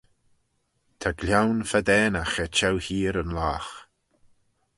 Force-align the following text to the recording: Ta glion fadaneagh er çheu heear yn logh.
Ta 0.99 1.09
glion 1.19 1.57
fadaneagh 1.69 2.37
er 2.43 2.51
çheu 2.57 2.77
heear 2.85 3.15
yn 3.21 3.31
logh. 3.37 3.71